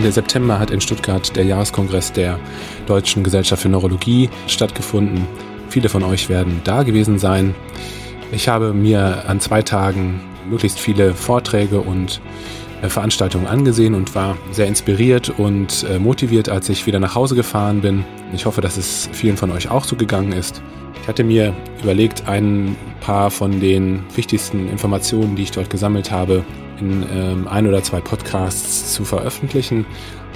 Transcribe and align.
Ende 0.00 0.12
September 0.12 0.58
hat 0.58 0.70
in 0.70 0.80
Stuttgart 0.80 1.36
der 1.36 1.44
Jahreskongress 1.44 2.10
der 2.10 2.38
Deutschen 2.86 3.22
Gesellschaft 3.22 3.60
für 3.60 3.68
Neurologie 3.68 4.30
stattgefunden. 4.46 5.26
Viele 5.68 5.90
von 5.90 6.02
euch 6.04 6.30
werden 6.30 6.62
da 6.64 6.84
gewesen 6.84 7.18
sein. 7.18 7.54
Ich 8.32 8.48
habe 8.48 8.72
mir 8.72 9.24
an 9.28 9.40
zwei 9.40 9.60
Tagen 9.60 10.22
möglichst 10.48 10.80
viele 10.80 11.12
Vorträge 11.12 11.82
und 11.82 12.22
äh, 12.80 12.88
Veranstaltungen 12.88 13.46
angesehen 13.46 13.94
und 13.94 14.14
war 14.14 14.38
sehr 14.52 14.68
inspiriert 14.68 15.34
und 15.38 15.84
äh, 15.84 15.98
motiviert, 15.98 16.48
als 16.48 16.70
ich 16.70 16.86
wieder 16.86 16.98
nach 16.98 17.14
Hause 17.14 17.34
gefahren 17.34 17.82
bin. 17.82 18.02
Ich 18.32 18.46
hoffe, 18.46 18.62
dass 18.62 18.78
es 18.78 19.10
vielen 19.12 19.36
von 19.36 19.50
euch 19.50 19.68
auch 19.68 19.84
so 19.84 19.96
gegangen 19.96 20.32
ist. 20.32 20.62
Ich 21.02 21.08
hatte 21.08 21.24
mir 21.24 21.52
überlegt, 21.82 22.26
ein 22.26 22.74
paar 23.02 23.30
von 23.30 23.60
den 23.60 24.02
wichtigsten 24.16 24.66
Informationen, 24.70 25.36
die 25.36 25.42
ich 25.42 25.50
dort 25.50 25.68
gesammelt 25.68 26.10
habe, 26.10 26.42
in 26.80 27.04
ähm, 27.12 27.48
ein 27.48 27.66
oder 27.66 27.82
zwei 27.82 28.00
Podcasts 28.00 28.92
zu 28.94 29.04
veröffentlichen, 29.04 29.86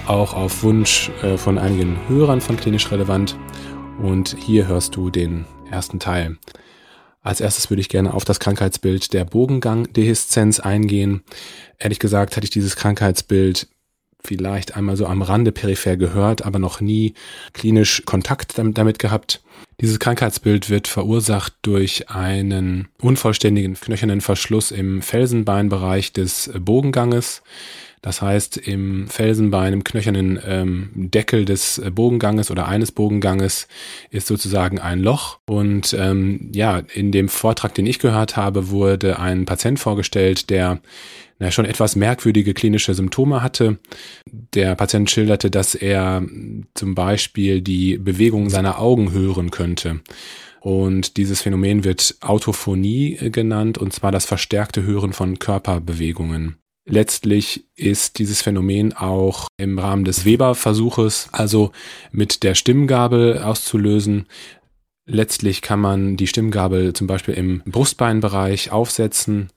auch 0.06 0.34
auf 0.34 0.62
Wunsch 0.62 1.10
äh, 1.22 1.36
von 1.36 1.58
einigen 1.58 1.98
Hörern 2.08 2.40
von 2.40 2.56
Klinisch 2.56 2.90
Relevant. 2.90 3.36
Und 4.00 4.36
hier 4.38 4.66
hörst 4.66 4.96
du 4.96 5.10
den 5.10 5.46
ersten 5.70 5.98
Teil. 5.98 6.36
Als 7.22 7.40
erstes 7.40 7.70
würde 7.70 7.80
ich 7.80 7.88
gerne 7.88 8.12
auf 8.12 8.24
das 8.24 8.38
Krankheitsbild 8.38 9.14
der 9.14 9.24
Bogengang-Dehiszenz 9.24 10.60
eingehen. 10.60 11.22
Ehrlich 11.78 11.98
gesagt 11.98 12.36
hatte 12.36 12.44
ich 12.44 12.50
dieses 12.50 12.76
Krankheitsbild 12.76 13.68
vielleicht 14.26 14.76
einmal 14.76 14.96
so 14.96 15.06
am 15.06 15.22
Rande 15.22 15.52
peripher 15.52 15.96
gehört, 15.96 16.44
aber 16.44 16.58
noch 16.58 16.80
nie 16.80 17.14
klinisch 17.52 18.02
Kontakt 18.06 18.54
damit 18.56 18.98
gehabt. 18.98 19.42
Dieses 19.80 19.98
Krankheitsbild 19.98 20.70
wird 20.70 20.86
verursacht 20.88 21.54
durch 21.62 22.08
einen 22.08 22.88
unvollständigen 23.00 23.74
knöchernen 23.74 24.20
Verschluss 24.20 24.70
im 24.70 25.02
Felsenbeinbereich 25.02 26.12
des 26.12 26.50
Bogenganges. 26.58 27.42
Das 28.04 28.20
heißt, 28.20 28.58
im 28.58 29.08
Felsenbein, 29.08 29.72
im 29.72 29.82
knöchernen 29.82 30.38
ähm, 30.46 30.90
Deckel 30.94 31.46
des 31.46 31.80
Bogenganges 31.90 32.50
oder 32.50 32.68
eines 32.68 32.92
Bogenganges 32.92 33.66
ist 34.10 34.26
sozusagen 34.26 34.78
ein 34.78 35.00
Loch. 35.00 35.38
Und 35.46 35.96
ähm, 35.98 36.50
ja, 36.52 36.82
in 36.92 37.12
dem 37.12 37.30
Vortrag, 37.30 37.72
den 37.72 37.86
ich 37.86 38.00
gehört 38.00 38.36
habe, 38.36 38.68
wurde 38.68 39.18
ein 39.18 39.46
Patient 39.46 39.80
vorgestellt, 39.80 40.50
der 40.50 40.82
na, 41.38 41.50
schon 41.50 41.64
etwas 41.64 41.96
merkwürdige 41.96 42.52
klinische 42.52 42.92
Symptome 42.92 43.42
hatte. 43.42 43.78
Der 44.26 44.74
Patient 44.74 45.10
schilderte, 45.10 45.50
dass 45.50 45.74
er 45.74 46.22
zum 46.74 46.94
Beispiel 46.94 47.62
die 47.62 47.96
Bewegung 47.96 48.50
seiner 48.50 48.80
Augen 48.80 49.12
hören 49.12 49.50
könnte. 49.50 50.00
Und 50.60 51.16
dieses 51.16 51.40
Phänomen 51.40 51.84
wird 51.84 52.16
Autophonie 52.20 53.16
genannt, 53.32 53.78
und 53.78 53.94
zwar 53.94 54.12
das 54.12 54.26
verstärkte 54.26 54.82
Hören 54.82 55.14
von 55.14 55.38
Körperbewegungen. 55.38 56.56
Letztlich 56.86 57.64
ist 57.76 58.18
dieses 58.18 58.42
Phänomen 58.42 58.92
auch 58.92 59.48
im 59.56 59.78
Rahmen 59.78 60.04
des 60.04 60.24
Weber-Versuches, 60.24 61.28
also 61.32 61.72
mit 62.12 62.42
der 62.42 62.54
Stimmgabel 62.54 63.38
auszulösen, 63.38 64.26
Letztlich 65.06 65.60
kann 65.60 65.80
man 65.80 66.16
die 66.16 66.26
Stimmgabel 66.26 66.94
zum 66.94 67.06
Beispiel 67.06 67.34
im 67.34 67.62
Brustbeinbereich 67.66 68.72
aufsetzen, 68.72 69.50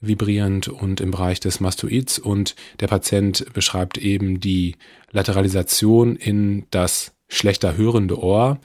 vibrierend 0.00 0.68
und 0.68 1.02
im 1.02 1.10
Bereich 1.10 1.40
des 1.40 1.60
Mastoids 1.60 2.18
und 2.18 2.56
der 2.80 2.86
Patient 2.86 3.52
beschreibt 3.52 3.98
eben 3.98 4.40
die 4.40 4.76
Lateralisation 5.10 6.16
in 6.16 6.64
das 6.70 7.12
schlechter 7.28 7.76
hörende 7.76 8.18
Ohr, 8.18 8.58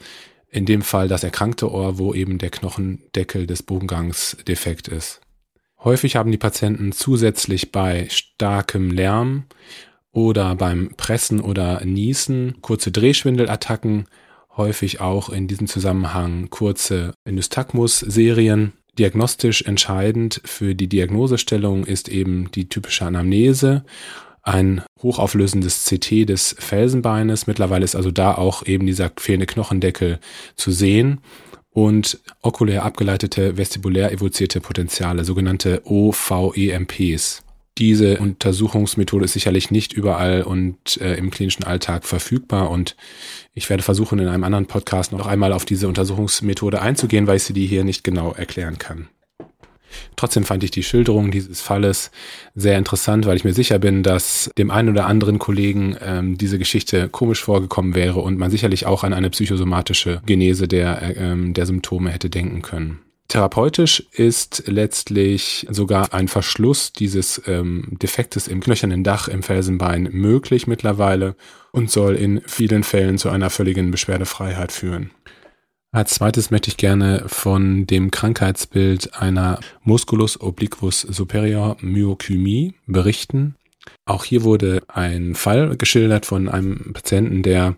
in 0.48 0.64
dem 0.64 0.80
Fall 0.80 1.08
das 1.08 1.24
erkrankte 1.24 1.70
Ohr, 1.70 1.98
wo 1.98 2.14
eben 2.14 2.38
der 2.38 2.50
Knochendeckel 2.50 3.46
des 3.46 3.62
Bogengangs 3.62 4.38
defekt 4.48 4.88
ist. 4.88 5.20
Häufig 5.82 6.16
haben 6.16 6.30
die 6.30 6.38
Patienten 6.38 6.92
zusätzlich 6.92 7.72
bei 7.72 8.06
starkem 8.10 8.90
Lärm 8.90 9.44
oder 10.12 10.54
beim 10.54 10.90
Pressen 10.96 11.40
oder 11.40 11.82
Niesen 11.84 12.56
kurze 12.60 12.92
Drehschwindelattacken 12.92 14.06
häufig 14.56 15.00
auch 15.00 15.30
in 15.30 15.48
diesem 15.48 15.66
Zusammenhang 15.66 16.50
kurze 16.50 17.14
Nystagmus-Serien. 17.24 18.72
Diagnostisch 18.98 19.62
entscheidend 19.62 20.42
für 20.44 20.74
die 20.74 20.88
Diagnosestellung 20.88 21.86
ist 21.86 22.10
eben 22.10 22.50
die 22.50 22.68
typische 22.68 23.06
Anamnese, 23.06 23.84
ein 24.42 24.82
hochauflösendes 25.02 25.86
CT 25.86 26.28
des 26.28 26.56
Felsenbeines. 26.58 27.46
Mittlerweile 27.46 27.84
ist 27.84 27.96
also 27.96 28.10
da 28.10 28.34
auch 28.34 28.66
eben 28.66 28.84
dieser 28.84 29.10
fehlende 29.16 29.46
Knochendeckel 29.46 30.18
zu 30.56 30.72
sehen 30.72 31.20
und 31.70 32.18
okulär 32.42 32.84
abgeleitete 32.84 33.56
vestibulär 33.56 34.12
evozierte 34.12 34.60
Potenziale, 34.60 35.24
sogenannte 35.24 35.82
OVEMPs 35.84 37.42
diese 37.80 38.18
Untersuchungsmethode 38.18 39.24
ist 39.24 39.32
sicherlich 39.32 39.70
nicht 39.70 39.94
überall 39.94 40.42
und 40.42 41.00
äh, 41.00 41.14
im 41.14 41.30
klinischen 41.30 41.64
Alltag 41.64 42.04
verfügbar 42.04 42.70
und 42.70 42.94
ich 43.54 43.70
werde 43.70 43.82
versuchen, 43.82 44.18
in 44.18 44.28
einem 44.28 44.44
anderen 44.44 44.66
Podcast 44.66 45.12
noch 45.12 45.26
einmal 45.26 45.52
auf 45.52 45.64
diese 45.64 45.88
Untersuchungsmethode 45.88 46.82
einzugehen, 46.82 47.26
weil 47.26 47.36
ich 47.36 47.44
sie 47.44 47.54
die 47.54 47.66
hier 47.66 47.84
nicht 47.84 48.04
genau 48.04 48.32
erklären 48.32 48.78
kann. 48.78 49.08
Trotzdem 50.16 50.44
fand 50.44 50.64
ich 50.64 50.70
die 50.70 50.82
Schilderung 50.82 51.30
dieses 51.30 51.60
Falles 51.60 52.10
sehr 52.54 52.78
interessant, 52.78 53.26
weil 53.26 53.36
ich 53.36 53.44
mir 53.44 53.54
sicher 53.54 53.78
bin, 53.78 54.02
dass 54.02 54.50
dem 54.58 54.70
einen 54.70 54.90
oder 54.90 55.06
anderen 55.06 55.38
Kollegen 55.38 55.96
ähm, 56.00 56.38
diese 56.38 56.58
Geschichte 56.58 57.08
komisch 57.08 57.42
vorgekommen 57.42 57.94
wäre 57.94 58.20
und 58.20 58.38
man 58.38 58.50
sicherlich 58.50 58.86
auch 58.86 59.04
an 59.04 59.12
eine 59.12 59.30
psychosomatische 59.30 60.22
Genese 60.26 60.68
der, 60.68 61.02
äh, 61.02 61.12
ähm, 61.12 61.54
der 61.54 61.66
Symptome 61.66 62.10
hätte 62.10 62.30
denken 62.30 62.62
können. 62.62 63.00
Therapeutisch 63.30 64.02
ist 64.10 64.64
letztlich 64.66 65.64
sogar 65.70 66.12
ein 66.12 66.26
Verschluss 66.26 66.92
dieses 66.92 67.40
ähm, 67.46 67.96
Defektes 68.02 68.48
im 68.48 68.60
knöchernen 68.60 69.04
Dach 69.04 69.28
im 69.28 69.44
Felsenbein 69.44 70.08
möglich 70.10 70.66
mittlerweile 70.66 71.36
und 71.70 71.92
soll 71.92 72.16
in 72.16 72.40
vielen 72.46 72.82
Fällen 72.82 73.18
zu 73.18 73.28
einer 73.30 73.48
völligen 73.48 73.92
Beschwerdefreiheit 73.92 74.72
führen. 74.72 75.12
Als 75.92 76.14
zweites 76.14 76.52
möchte 76.52 76.68
ich 76.68 76.76
gerne 76.76 77.24
von 77.26 77.84
dem 77.84 78.12
Krankheitsbild 78.12 79.20
einer 79.20 79.58
Musculus 79.82 80.40
obliquus 80.40 81.00
superior 81.00 81.76
Myokymie 81.80 82.74
berichten. 82.86 83.56
Auch 84.04 84.24
hier 84.24 84.44
wurde 84.44 84.82
ein 84.86 85.34
Fall 85.34 85.76
geschildert 85.76 86.26
von 86.26 86.48
einem 86.48 86.92
Patienten, 86.92 87.42
der 87.42 87.76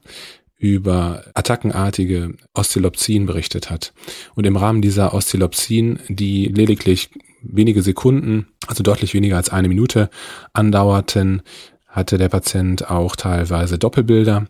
über 0.58 1.24
attackenartige 1.34 2.34
Oszillopsien 2.52 3.24
berichtet 3.24 3.70
hat. 3.70 3.94
Und 4.34 4.46
im 4.46 4.56
Rahmen 4.56 4.82
dieser 4.82 5.14
Oszillopsien, 5.14 5.98
die 6.08 6.46
lediglich 6.46 7.10
wenige 7.42 7.82
Sekunden, 7.82 8.46
also 8.66 8.82
deutlich 8.82 9.14
weniger 9.14 9.38
als 9.38 9.48
eine 9.48 9.68
Minute 9.68 10.10
andauerten, 10.52 11.42
hatte 11.88 12.18
der 12.18 12.28
Patient 12.28 12.90
auch 12.90 13.16
teilweise 13.16 13.78
Doppelbilder. 13.78 14.46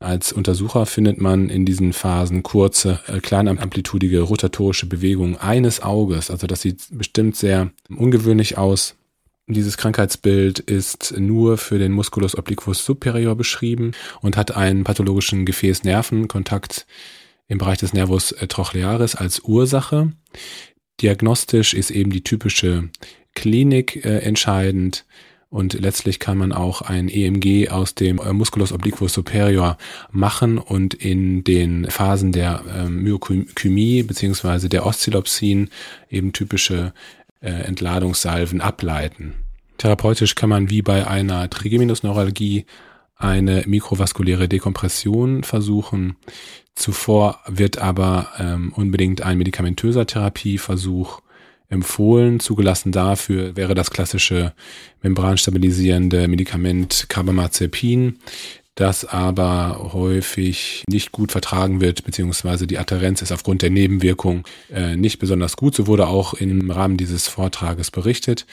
Als 0.00 0.32
Untersucher 0.32 0.86
findet 0.86 1.20
man 1.20 1.50
in 1.50 1.66
diesen 1.66 1.92
Phasen 1.92 2.42
kurze, 2.42 3.00
äh, 3.06 3.20
kleinamplitudige 3.20 4.22
rotatorische 4.22 4.86
Bewegungen 4.86 5.36
eines 5.36 5.82
Auges. 5.82 6.30
Also 6.30 6.46
das 6.46 6.62
sieht 6.62 6.86
bestimmt 6.90 7.36
sehr 7.36 7.70
ungewöhnlich 7.94 8.56
aus. 8.56 8.96
Dieses 9.46 9.76
Krankheitsbild 9.76 10.58
ist 10.58 11.14
nur 11.18 11.58
für 11.58 11.78
den 11.78 11.92
Musculus 11.92 12.38
obliquus 12.38 12.82
superior 12.82 13.36
beschrieben 13.36 13.92
und 14.22 14.38
hat 14.38 14.56
einen 14.56 14.84
pathologischen 14.84 15.44
Gefäß-Nerven-Kontakt 15.44 16.86
im 17.48 17.58
Bereich 17.58 17.78
des 17.78 17.92
Nervus 17.92 18.34
trochlearis 18.48 19.16
als 19.16 19.40
Ursache. 19.40 20.12
Diagnostisch 21.02 21.74
ist 21.74 21.90
eben 21.90 22.10
die 22.10 22.24
typische 22.24 22.88
Klinik 23.34 24.02
äh, 24.04 24.20
entscheidend 24.20 25.04
und 25.50 25.74
letztlich 25.74 26.20
kann 26.20 26.38
man 26.38 26.52
auch 26.52 26.80
ein 26.80 27.08
EMG 27.08 27.68
aus 27.70 27.96
dem 27.96 28.18
äh, 28.18 28.32
Musculus 28.32 28.72
obliquus 28.72 29.12
superior 29.12 29.76
machen 30.12 30.58
und 30.58 30.94
in 30.94 31.42
den 31.42 31.90
Phasen 31.90 32.30
der 32.30 32.62
äh, 32.72 32.88
Myokymie 32.88 34.04
beziehungsweise 34.04 34.68
der 34.68 34.86
Oszillopsien 34.86 35.68
eben 36.08 36.32
typische 36.32 36.94
äh, 37.40 37.50
Entladungssalven 37.50 38.60
ableiten. 38.60 39.34
Therapeutisch 39.76 40.36
kann 40.36 40.50
man 40.50 40.70
wie 40.70 40.82
bei 40.82 41.06
einer 41.06 41.50
Trigeminusneuralgie 41.50 42.64
eine 43.16 43.64
mikrovaskuläre 43.66 44.48
Dekompression 44.48 45.42
versuchen. 45.42 46.16
Zuvor 46.74 47.40
wird 47.46 47.78
aber 47.78 48.28
ähm, 48.38 48.72
unbedingt 48.74 49.22
ein 49.22 49.36
medikamentöser 49.36 50.06
Therapieversuch 50.06 51.20
empfohlen. 51.70 52.40
Zugelassen 52.40 52.92
dafür 52.92 53.56
wäre 53.56 53.74
das 53.74 53.90
klassische 53.90 54.52
membranstabilisierende 55.02 56.28
Medikament 56.28 57.06
Carbamazepin, 57.08 58.18
das 58.74 59.04
aber 59.04 59.92
häufig 59.92 60.84
nicht 60.88 61.12
gut 61.12 61.32
vertragen 61.32 61.80
wird, 61.80 62.04
beziehungsweise 62.04 62.66
die 62.66 62.78
Adherenz 62.78 63.22
ist 63.22 63.32
aufgrund 63.32 63.62
der 63.62 63.70
Nebenwirkung 63.70 64.44
äh, 64.72 64.96
nicht 64.96 65.18
besonders 65.18 65.56
gut. 65.56 65.74
So 65.74 65.86
wurde 65.86 66.08
auch 66.08 66.34
im 66.34 66.70
Rahmen 66.70 66.96
dieses 66.96 67.28
Vortrages 67.28 67.90
berichtet 67.90 68.46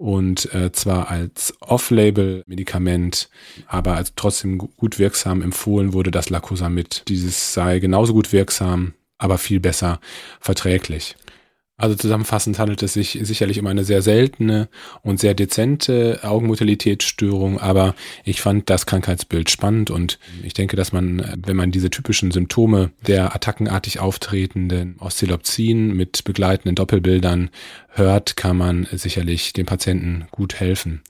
und 0.00 0.52
äh, 0.54 0.72
zwar 0.72 1.10
als 1.10 1.52
Off-Label-Medikament, 1.60 3.28
aber 3.66 3.96
als 3.96 4.14
trotzdem 4.16 4.56
gut 4.56 4.98
wirksam 4.98 5.42
empfohlen 5.42 5.92
wurde 5.92 6.10
das 6.10 6.30
Lacosamid. 6.30 7.02
Dieses 7.08 7.52
sei 7.52 7.80
genauso 7.80 8.14
gut 8.14 8.32
wirksam, 8.32 8.94
aber 9.18 9.36
viel 9.36 9.60
besser 9.60 10.00
verträglich. 10.40 11.16
Also 11.80 11.96
zusammenfassend 11.96 12.58
handelt 12.58 12.82
es 12.82 12.92
sich 12.92 13.18
sicherlich 13.22 13.58
um 13.58 13.66
eine 13.66 13.84
sehr 13.84 14.02
seltene 14.02 14.68
und 15.02 15.18
sehr 15.18 15.32
dezente 15.32 16.20
Augenmotilitätsstörung, 16.22 17.58
aber 17.58 17.94
ich 18.22 18.42
fand 18.42 18.68
das 18.68 18.84
Krankheitsbild 18.84 19.48
spannend 19.48 19.90
und 19.90 20.18
ich 20.42 20.52
denke, 20.52 20.76
dass 20.76 20.92
man, 20.92 21.40
wenn 21.46 21.56
man 21.56 21.70
diese 21.70 21.88
typischen 21.88 22.32
Symptome 22.32 22.90
der 23.06 23.34
attackenartig 23.34 23.98
auftretenden 23.98 24.96
Oszillopsien 24.98 25.96
mit 25.96 26.22
begleitenden 26.24 26.74
Doppelbildern 26.74 27.48
hört, 27.88 28.36
kann 28.36 28.58
man 28.58 28.86
sicherlich 28.92 29.54
dem 29.54 29.64
Patienten 29.64 30.26
gut 30.30 30.60
helfen. 30.60 31.00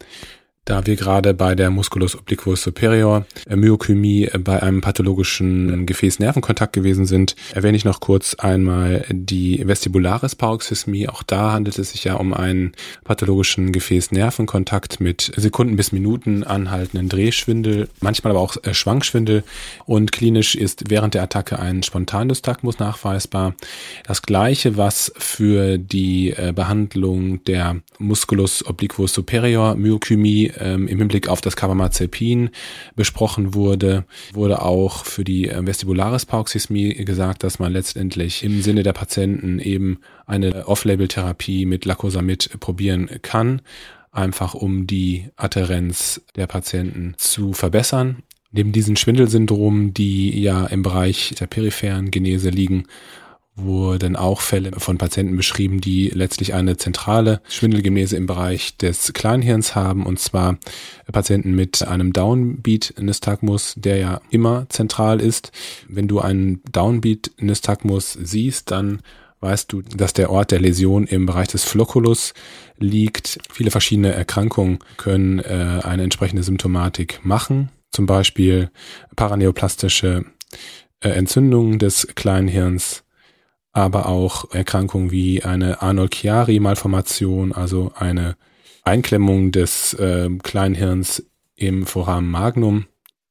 Da 0.66 0.86
wir 0.86 0.96
gerade 0.96 1.32
bei 1.32 1.54
der 1.54 1.70
Musculus 1.70 2.16
obliquus 2.16 2.62
superior 2.62 3.24
äh, 3.48 3.56
Myokämie 3.56 4.26
äh, 4.26 4.38
bei 4.38 4.62
einem 4.62 4.82
pathologischen 4.82 5.86
Gefäß-Nervenkontakt 5.86 6.74
gewesen 6.74 7.06
sind, 7.06 7.34
erwähne 7.54 7.78
ich 7.78 7.86
noch 7.86 8.00
kurz 8.00 8.34
einmal 8.34 9.06
die 9.10 9.66
Vestibularis 9.66 10.36
Paroxysmie. 10.36 11.08
Auch 11.08 11.22
da 11.22 11.52
handelt 11.52 11.78
es 11.78 11.92
sich 11.92 12.04
ja 12.04 12.14
um 12.14 12.34
einen 12.34 12.72
pathologischen 13.04 13.72
Gefäß-Nervenkontakt 13.72 15.00
mit 15.00 15.32
Sekunden 15.34 15.76
bis 15.76 15.92
Minuten 15.92 16.44
anhaltenden 16.44 17.08
Drehschwindel, 17.08 17.88
manchmal 18.00 18.32
aber 18.32 18.40
auch 18.40 18.56
äh, 18.62 18.74
Schwankschwindel 18.74 19.44
und 19.86 20.12
klinisch 20.12 20.54
ist 20.54 20.90
während 20.90 21.14
der 21.14 21.22
Attacke 21.22 21.58
ein 21.58 21.82
Spontandystagmus 21.82 22.78
nachweisbar. 22.78 23.54
Das 24.04 24.20
gleiche, 24.20 24.76
was 24.76 25.10
für 25.16 25.78
die 25.78 26.34
Behandlung 26.54 27.42
der 27.44 27.76
Musculus 27.98 28.64
obliquus 28.66 29.14
superior 29.14 29.74
Ähm, 30.58 30.88
im 30.88 30.98
Hinblick 30.98 31.28
auf 31.28 31.40
das 31.40 31.56
Carbamazepin 31.56 32.50
besprochen 32.96 33.54
wurde, 33.54 34.04
wurde 34.32 34.62
auch 34.62 35.04
für 35.04 35.24
die 35.24 35.48
äh, 35.48 35.66
Vestibularis 35.66 36.26
Paroxysmie 36.26 36.94
gesagt, 37.04 37.42
dass 37.44 37.58
man 37.58 37.72
letztendlich 37.72 38.42
im 38.42 38.62
Sinne 38.62 38.82
der 38.82 38.92
Patienten 38.92 39.58
eben 39.58 40.00
eine 40.26 40.66
Off-Label-Therapie 40.66 41.66
mit 41.66 41.84
Lacosamid 41.84 42.50
probieren 42.60 43.08
kann, 43.22 43.62
einfach 44.12 44.54
um 44.54 44.86
die 44.86 45.26
Adherenz 45.36 46.22
der 46.36 46.46
Patienten 46.46 47.14
zu 47.16 47.52
verbessern. 47.52 48.22
Neben 48.52 48.72
diesen 48.72 48.96
Schwindelsyndromen, 48.96 49.94
die 49.94 50.40
ja 50.40 50.66
im 50.66 50.82
Bereich 50.82 51.34
der 51.38 51.46
peripheren 51.46 52.10
Genese 52.10 52.50
liegen, 52.50 52.86
wurden 53.56 54.16
auch 54.16 54.40
Fälle 54.40 54.72
von 54.78 54.98
Patienten 54.98 55.36
beschrieben, 55.36 55.80
die 55.80 56.08
letztlich 56.08 56.54
eine 56.54 56.76
zentrale 56.76 57.40
Schwindelgenese 57.48 58.16
im 58.16 58.26
Bereich 58.26 58.76
des 58.76 59.12
Kleinhirns 59.12 59.74
haben, 59.74 60.06
und 60.06 60.18
zwar 60.18 60.58
Patienten 61.10 61.54
mit 61.54 61.86
einem 61.86 62.12
Downbeat-Nystagmus, 62.12 63.74
der 63.76 63.96
ja 63.98 64.20
immer 64.30 64.66
zentral 64.68 65.20
ist. 65.20 65.52
Wenn 65.88 66.08
du 66.08 66.20
einen 66.20 66.62
Downbeat-Nystagmus 66.72 68.12
siehst, 68.12 68.70
dann 68.70 69.02
weißt 69.40 69.72
du, 69.72 69.82
dass 69.82 70.12
der 70.12 70.30
Ort 70.30 70.50
der 70.50 70.60
Läsion 70.60 71.06
im 71.06 71.26
Bereich 71.26 71.48
des 71.48 71.64
Flocculus 71.64 72.34
liegt. 72.78 73.38
Viele 73.50 73.70
verschiedene 73.70 74.12
Erkrankungen 74.12 74.78
können 74.96 75.38
äh, 75.38 75.80
eine 75.82 76.02
entsprechende 76.04 76.42
Symptomatik 76.42 77.20
machen, 77.24 77.70
zum 77.90 78.06
Beispiel 78.06 78.70
paraneoplastische 79.16 80.24
äh, 81.00 81.08
Entzündungen 81.08 81.78
des 81.78 82.08
Kleinhirns, 82.14 83.02
aber 83.72 84.06
auch 84.06 84.52
Erkrankungen 84.52 85.10
wie 85.10 85.42
eine 85.42 85.82
Arnold-Chiari-Malformation, 85.82 87.52
also 87.52 87.92
eine 87.94 88.36
Einklemmung 88.82 89.52
des 89.52 89.94
äh, 89.94 90.28
Kleinhirns 90.42 91.24
im 91.54 91.86
Foramen 91.86 92.30
Magnum. 92.30 92.86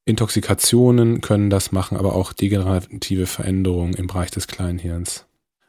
Intoxikationen 0.06 1.22
können 1.22 1.50
das 1.50 1.72
machen, 1.72 1.98
aber 1.98 2.16
auch 2.16 2.34
degenerative 2.34 3.26
Veränderungen 3.26 3.94
im 3.94 4.08
Bereich 4.08 4.32
des 4.32 4.48
Kleinhirns. 4.48 5.26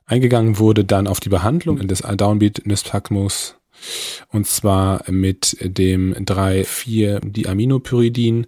Eingegangen 0.06 0.58
wurde 0.58 0.84
dann 0.84 1.06
auf 1.06 1.20
die 1.20 1.28
Behandlung 1.28 1.86
des 1.86 2.00
Downbeat-Nystagmus 2.00 3.59
und 4.28 4.46
zwar 4.46 5.10
mit 5.10 5.56
dem 5.60 6.14
3,4-Diaminopyridin. 6.14 8.46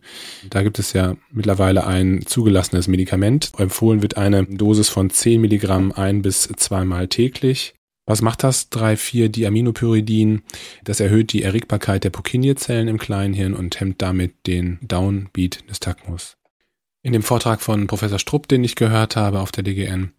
Da 0.51 0.63
gibt 0.63 0.79
es 0.79 0.93
ja 0.93 1.17
mittlerweile 1.31 1.87
ein 1.87 2.25
zugelassenes 2.27 2.89
Medikament. 2.89 3.53
Empfohlen 3.59 4.03
wird 4.03 4.17
eine 4.17 4.45
Dosis 4.45 4.89
von 4.89 5.11
10 5.11 5.41
Milligramm 5.41 5.93
ein 5.93 6.23
bis 6.23 6.49
zweimal 6.57 7.09
täglich. 7.09 7.75
Was 8.05 8.21
macht 8.21 8.43
das 8.43 8.71
3,4-Diaminopyridin? 8.73 10.43
Das 10.85 10.99
erhöht 10.99 11.33
die 11.33 11.43
Erregbarkeit 11.43 12.03
der 12.03 12.11
Purkinje-Zellen 12.11 12.89
im 12.89 12.99
Kleinhirn 12.99 13.55
und 13.55 13.79
hemmt 13.79 14.03
damit 14.03 14.47
den 14.47 14.79
Downbeat-Nystagmus. 14.83 16.37
In 17.05 17.13
dem 17.13 17.25
Vortrag 17.25 17.61
von 17.61 17.89
Professor 17.89 18.21
Strupp, 18.21 18.47
den 18.47 18.63
ich 18.63 18.77
gehört 18.77 19.17
habe 19.17 19.41
auf 19.41 19.51
der 19.51 19.65
DGN, 19.65 20.13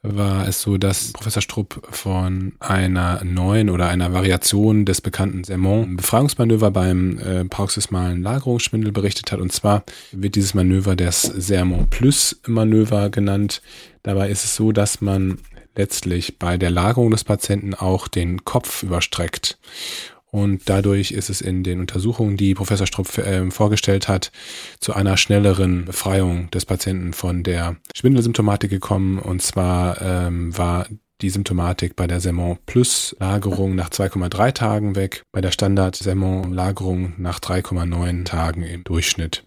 war 0.00 0.48
es 0.48 0.62
so, 0.62 0.78
dass 0.78 1.12
Professor 1.12 1.42
Strupp 1.42 1.86
von 1.90 2.54
einer 2.58 3.22
neuen 3.22 3.68
oder 3.68 3.88
einer 3.88 4.14
Variation 4.14 4.86
des 4.86 5.02
bekannten 5.02 5.44
Sermon-Befragungsmanöver 5.44 6.70
beim 6.70 7.18
äh, 7.18 7.44
paroxysmalen 7.44 8.22
Lagerungsschwindel 8.22 8.92
berichtet 8.92 9.30
hat. 9.30 9.40
Und 9.40 9.52
zwar 9.52 9.84
wird 10.10 10.34
dieses 10.34 10.54
Manöver 10.54 10.96
das 10.96 11.20
Sermon 11.20 11.88
Plus 11.90 12.40
Manöver 12.46 13.10
genannt. 13.10 13.60
Dabei 14.02 14.30
ist 14.30 14.44
es 14.44 14.56
so, 14.56 14.72
dass 14.72 15.02
man 15.02 15.36
letztlich 15.76 16.38
bei 16.38 16.56
der 16.56 16.70
Lagerung 16.70 17.10
des 17.10 17.24
Patienten 17.24 17.74
auch 17.74 18.08
den 18.08 18.42
Kopf 18.46 18.82
überstreckt. 18.82 19.58
Und 20.32 20.62
dadurch 20.64 21.12
ist 21.12 21.28
es 21.28 21.42
in 21.42 21.62
den 21.62 21.78
Untersuchungen, 21.78 22.38
die 22.38 22.54
Professor 22.54 22.86
Strupp 22.86 23.18
äh, 23.18 23.50
vorgestellt 23.50 24.08
hat, 24.08 24.32
zu 24.80 24.94
einer 24.94 25.18
schnelleren 25.18 25.84
Befreiung 25.84 26.50
des 26.50 26.64
Patienten 26.64 27.12
von 27.12 27.42
der 27.42 27.76
Schwindelsymptomatik 27.94 28.70
gekommen. 28.70 29.18
Und 29.18 29.42
zwar 29.42 30.00
ähm, 30.00 30.56
war 30.56 30.86
die 31.20 31.28
Symptomatik 31.28 31.96
bei 31.96 32.06
der 32.06 32.20
Sermon 32.20 32.58
Plus 32.64 33.14
Lagerung 33.20 33.74
nach 33.74 33.90
2,3 33.90 34.52
Tagen 34.52 34.96
weg, 34.96 35.22
bei 35.32 35.42
der 35.42 35.52
Standard 35.52 35.96
Sermon 35.96 36.50
Lagerung 36.50 37.12
nach 37.18 37.38
3,9 37.38 38.24
Tagen 38.24 38.62
im 38.62 38.84
Durchschnitt. 38.84 39.44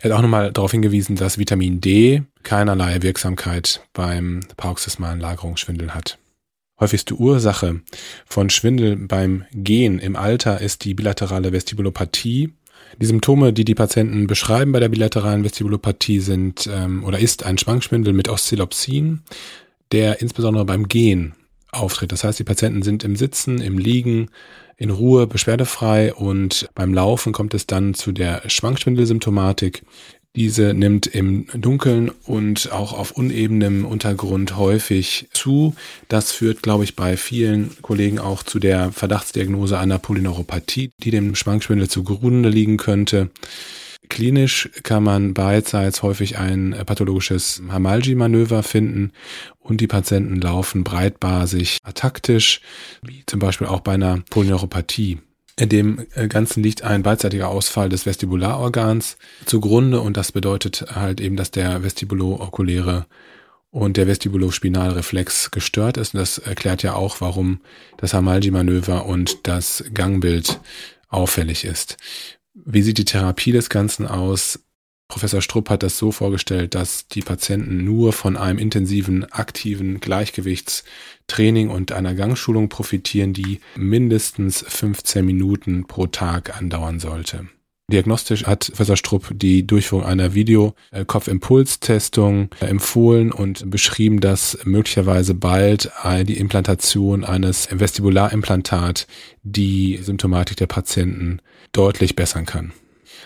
Er 0.00 0.10
hat 0.10 0.18
auch 0.18 0.22
nochmal 0.22 0.52
darauf 0.52 0.72
hingewiesen, 0.72 1.16
dass 1.16 1.38
Vitamin 1.38 1.80
D 1.80 2.22
keinerlei 2.42 3.00
Wirksamkeit 3.00 3.82
beim 3.94 4.40
paroxysmalen 4.58 5.20
Lagerungsschwindel 5.20 5.94
hat. 5.94 6.18
Häufigste 6.82 7.14
Ursache 7.14 7.80
von 8.26 8.50
Schwindel 8.50 8.96
beim 8.96 9.44
Gehen 9.52 10.00
im 10.00 10.16
Alter 10.16 10.60
ist 10.60 10.84
die 10.84 10.94
bilaterale 10.94 11.52
Vestibulopathie. 11.52 12.54
Die 13.00 13.06
Symptome, 13.06 13.52
die 13.52 13.64
die 13.64 13.76
Patienten 13.76 14.26
beschreiben 14.26 14.72
bei 14.72 14.80
der 14.80 14.88
bilateralen 14.88 15.44
Vestibulopathie 15.44 16.18
sind 16.18 16.68
ähm, 16.68 17.04
oder 17.04 17.20
ist 17.20 17.46
ein 17.46 17.56
Schwankschwindel 17.56 18.12
mit 18.12 18.28
Oszillopsin, 18.28 19.22
der 19.92 20.20
insbesondere 20.20 20.64
beim 20.64 20.88
Gehen 20.88 21.34
auftritt. 21.70 22.10
Das 22.10 22.24
heißt, 22.24 22.40
die 22.40 22.44
Patienten 22.44 22.82
sind 22.82 23.04
im 23.04 23.14
Sitzen, 23.14 23.60
im 23.60 23.78
Liegen, 23.78 24.30
in 24.76 24.90
Ruhe, 24.90 25.28
beschwerdefrei 25.28 26.12
und 26.12 26.68
beim 26.74 26.92
Laufen 26.92 27.32
kommt 27.32 27.54
es 27.54 27.68
dann 27.68 27.94
zu 27.94 28.10
der 28.10 28.42
Schwankschwindelsymptomatik. 28.50 29.84
Diese 30.34 30.72
nimmt 30.72 31.06
im 31.06 31.46
Dunkeln 31.52 32.10
und 32.24 32.72
auch 32.72 32.94
auf 32.94 33.10
unebenem 33.10 33.84
Untergrund 33.84 34.56
häufig 34.56 35.28
zu. 35.32 35.74
Das 36.08 36.32
führt, 36.32 36.62
glaube 36.62 36.84
ich, 36.84 36.96
bei 36.96 37.18
vielen 37.18 37.70
Kollegen 37.82 38.18
auch 38.18 38.42
zu 38.42 38.58
der 38.58 38.92
Verdachtsdiagnose 38.92 39.78
einer 39.78 39.98
Polyneuropathie, 39.98 40.90
die 40.98 41.10
dem 41.10 41.34
Schwankschwindel 41.34 41.90
zugrunde 41.90 42.48
liegen 42.48 42.78
könnte. 42.78 43.30
Klinisch 44.08 44.70
kann 44.82 45.04
man 45.04 45.34
beidseits 45.34 46.02
häufig 46.02 46.38
ein 46.38 46.76
pathologisches 46.86 47.62
Hamalji-Manöver 47.68 48.62
finden 48.62 49.12
und 49.58 49.82
die 49.82 49.86
Patienten 49.86 50.40
laufen 50.40 50.82
breitbasig 50.82 51.78
ataktisch, 51.82 52.62
wie 53.02 53.22
zum 53.26 53.38
Beispiel 53.38 53.66
auch 53.66 53.80
bei 53.80 53.92
einer 53.92 54.22
Polyneuropathie. 54.30 55.18
In 55.56 55.68
dem 55.68 56.06
äh, 56.14 56.28
Ganzen 56.28 56.62
liegt 56.62 56.82
ein 56.82 57.02
beidseitiger 57.02 57.48
Ausfall 57.48 57.88
des 57.88 58.06
Vestibularorgans 58.06 59.18
zugrunde 59.44 60.00
und 60.00 60.16
das 60.16 60.32
bedeutet 60.32 60.86
halt 60.94 61.20
eben, 61.20 61.36
dass 61.36 61.50
der 61.50 61.82
vestibulookuläre 61.82 63.06
und 63.70 63.96
der 63.96 64.06
Vestibulospinalreflex 64.06 65.50
gestört 65.50 65.96
ist. 65.96 66.14
Und 66.14 66.20
das 66.20 66.38
erklärt 66.38 66.82
ja 66.82 66.94
auch, 66.94 67.20
warum 67.20 67.60
das 67.96 68.14
Hamalji-Manöver 68.14 69.06
und 69.06 69.46
das 69.46 69.84
Gangbild 69.92 70.60
auffällig 71.08 71.64
ist. 71.64 71.96
Wie 72.54 72.82
sieht 72.82 72.98
die 72.98 73.04
Therapie 73.04 73.52
des 73.52 73.70
Ganzen 73.70 74.06
aus? 74.06 74.60
Professor 75.12 75.42
Strupp 75.42 75.68
hat 75.68 75.82
das 75.82 75.98
so 75.98 76.10
vorgestellt, 76.10 76.74
dass 76.74 77.06
die 77.06 77.20
Patienten 77.20 77.84
nur 77.84 78.14
von 78.14 78.38
einem 78.38 78.58
intensiven, 78.58 79.30
aktiven 79.30 80.00
Gleichgewichtstraining 80.00 81.68
und 81.68 81.92
einer 81.92 82.14
Gangschulung 82.14 82.70
profitieren, 82.70 83.34
die 83.34 83.60
mindestens 83.76 84.64
15 84.66 85.22
Minuten 85.22 85.86
pro 85.86 86.06
Tag 86.06 86.56
andauern 86.56 86.98
sollte. 86.98 87.46
Diagnostisch 87.92 88.46
hat 88.46 88.68
Professor 88.68 88.96
Strupp 88.96 89.32
die 89.34 89.66
Durchführung 89.66 90.06
einer 90.06 90.32
Video-Kopfimpulstestung 90.32 92.48
empfohlen 92.60 93.32
und 93.32 93.70
beschrieben, 93.70 94.20
dass 94.20 94.60
möglicherweise 94.64 95.34
bald 95.34 95.92
die 96.22 96.38
Implantation 96.38 97.22
eines 97.22 97.68
Vestibularimplantat 97.70 99.06
die 99.42 99.98
Symptomatik 100.02 100.56
der 100.56 100.68
Patienten 100.68 101.40
deutlich 101.72 102.16
bessern 102.16 102.46
kann. 102.46 102.72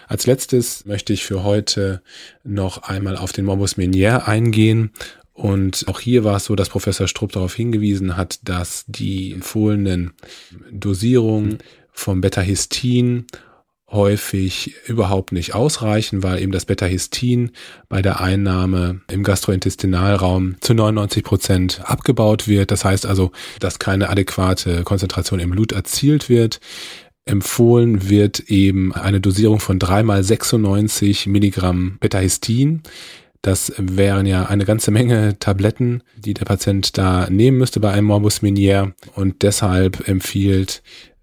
Als 0.07 0.27
letztes 0.27 0.85
möchte 0.85 1.13
ich 1.13 1.25
für 1.25 1.43
heute 1.43 2.03
noch 2.45 2.83
einmal 2.85 3.17
auf 3.17 3.33
den 3.33 3.45
Morbus 3.45 3.77
Meniere 3.77 4.27
eingehen 4.27 4.93
Und 5.37 5.85
auch 5.87 6.01
hier 6.01 6.25
war 6.25 6.37
es 6.37 6.47
so, 6.47 6.57
dass 6.57 6.71
Professor 6.71 7.07
Strupp 7.07 7.33
darauf 7.33 7.55
hingewiesen 7.55 8.17
hat, 8.17 8.41
dass 8.45 8.85
die 8.87 9.33
empfohlenen 9.33 10.15
Dosierungen 10.71 11.59
vom 11.93 12.23
Beta-Histin 12.23 13.27
häufig 13.91 14.75
überhaupt 14.87 15.33
nicht 15.33 15.55
ausreichen, 15.55 16.23
weil 16.23 16.41
eben 16.43 16.53
das 16.53 16.65
Beta-Histin 16.65 17.51
bei 17.91 18.01
der 18.01 18.21
Einnahme 18.21 19.03
im 19.13 19.23
Gastrointestinalraum 19.23 20.57
zu 20.61 20.73
99 20.73 21.23
Prozent 21.23 21.81
abgebaut 21.85 22.49
wird. 22.49 22.71
Das 22.71 22.87
heißt 22.87 23.05
also, 23.05 23.31
dass 23.61 23.79
keine 23.79 24.09
adäquate 24.09 24.85
Konzentration 24.85 25.39
im 25.39 25.51
Blut 25.51 25.73
erzielt 25.73 26.31
wird. 26.31 26.61
Empfohlen 27.27 28.09
wird 28.09 28.41
eben 28.49 28.95
eine 28.95 29.21
Dosierung 29.21 29.59
von 29.59 29.81
dreimal 29.81 30.23
96 30.23 31.27
Milligramm 31.27 31.99
Beta-Histin. 31.99 32.83
Das 33.43 33.73
wären 33.79 34.27
ja 34.27 34.47
eine 34.47 34.65
ganze 34.65 34.93
Menge 34.93 35.37
Tabletten, 35.39 36.03
die 36.17 36.35
der 36.35 36.45
Patient 36.45 36.97
da 36.97 37.29
nehmen 37.29 37.59
müsste 37.59 37.81
bei 37.81 37.91
einem 37.91 38.07
Morbus 38.07 38.43
Minier 38.43 38.95
und 39.15 39.43
deshalb 39.43 40.09
empfiehlt 40.09 40.83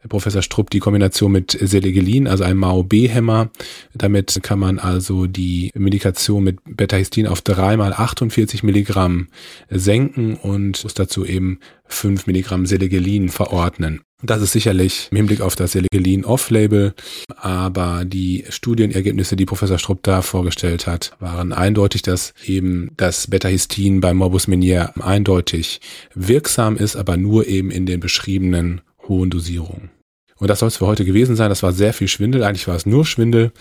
Professor 0.10 0.42
Strupp 0.42 0.70
die 0.70 0.80
Kombination 0.80 1.32
mit 1.32 1.58
Selegelin, 1.60 2.28
also 2.28 2.44
einem 2.44 2.60
MAO-B-Hämmer. 2.60 3.50
Damit 3.94 4.40
kann 4.44 4.60
man 4.60 4.80
also 4.80 5.28
die 5.28 5.72
Medikation 5.74 6.44
mit 6.44 6.60
Betahistin 6.66 7.28
auf 7.28 7.42
dreimal 7.42 7.94
48 7.94 8.64
Milligramm 8.64 9.30
senken 9.70 10.36
und 10.36 10.84
muss 10.84 10.94
dazu 10.94 11.26
eben 11.26 11.60
5 11.86 12.28
Milligramm 12.28 12.66
Selegelin 12.66 13.30
verordnen. 13.30 14.02
Das 14.26 14.42
ist 14.42 14.54
sicherlich 14.54 15.10
im 15.12 15.18
Hinblick 15.18 15.42
auf 15.42 15.58
das 15.58 15.74
Selegelin 15.74 16.24
off-label, 16.24 16.94
aber 17.36 18.06
die 18.06 18.46
Studienergebnisse, 18.48 19.36
die 19.36 19.46
Professor 19.46 19.78
Strupp 19.78 20.02
da 20.04 20.22
vorgestellt 20.22 20.88
hat, 20.88 21.12
waren 21.20 21.52
eindeutig, 21.52 22.04
dass 22.04 22.34
eben 22.46 22.92
das 22.96 23.28
Betahistin 23.28 24.00
beim 24.00 24.16
Morbus 24.16 24.48
Menier 24.48 24.94
eindeutig 25.02 25.82
wirksam 26.16 26.78
ist, 26.78 26.96
aber 26.96 27.18
nur 27.18 27.48
eben 27.48 27.70
in 27.70 27.86
den 27.86 28.00
beschriebenen 28.00 28.80
hohen 29.10 29.30
Dosierungen. 29.30 29.90
Und 30.38 30.48
das 30.48 30.60
soll 30.60 30.68
es 30.68 30.78
für 30.78 30.88
heute 30.88 31.04
gewesen 31.04 31.36
sein. 31.36 31.50
Das 31.50 31.64
war 31.64 31.74
sehr 31.74 31.94
viel 31.94 32.08
Schwindel. 32.08 32.44
Eigentlich 32.44 32.68
war 32.68 32.76
es 32.76 32.86
nur 32.86 33.06
Schwindel. 33.06 33.52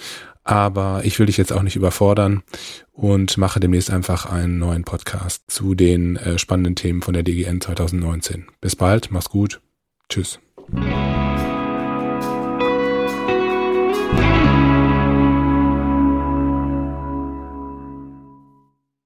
Aber 0.44 1.02
ich 1.04 1.18
will 1.18 1.26
dich 1.26 1.36
jetzt 1.36 1.52
auch 1.52 1.62
nicht 1.62 1.76
überfordern 1.76 2.42
und 2.92 3.36
mache 3.36 3.60
demnächst 3.60 3.90
einfach 3.90 4.26
einen 4.26 4.58
neuen 4.58 4.82
Podcast 4.82 5.42
zu 5.46 5.74
den 5.74 6.16
äh, 6.16 6.38
spannenden 6.38 6.74
Themen 6.74 7.02
von 7.02 7.14
der 7.14 7.22
DGN 7.22 7.60
2019. 7.60 8.46
Bis 8.60 8.74
bald, 8.74 9.12
mach's 9.12 9.28
gut. 9.28 9.60
Tschüss. 10.08 10.40
Yeah. 10.74 11.21